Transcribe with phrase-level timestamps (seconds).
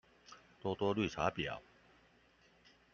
[0.59, 1.59] 多多綠茶婊